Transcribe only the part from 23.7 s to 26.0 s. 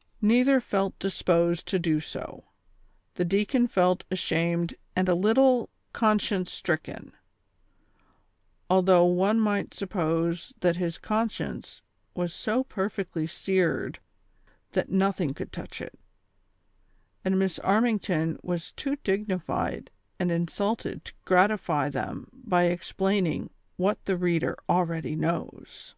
what the reader already knows.